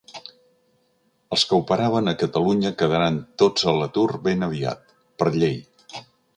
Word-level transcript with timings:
Els 1.35 1.43
que 1.49 1.55
operaven 1.63 2.09
a 2.13 2.15
Catalunya 2.23 2.73
quedaran 2.81 3.21
tots 3.43 3.69
a 3.73 3.77
l'atur 3.83 4.09
ben 4.27 4.51
aviat, 4.51 4.99
per 5.21 5.33
llei. 5.41 5.59